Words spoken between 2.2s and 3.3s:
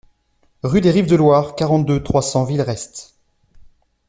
cents Villerest